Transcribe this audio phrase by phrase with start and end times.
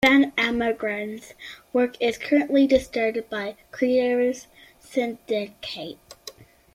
[0.03, 1.35] Van Amerongen's
[1.73, 4.47] work is currently distributed by Creators
[4.79, 5.99] Syndicate.